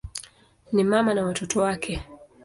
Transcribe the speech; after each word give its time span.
Ni 0.71 0.83
mama 0.83 1.13
na 1.13 1.25
watoto 1.25 1.61
wake. 1.61 2.01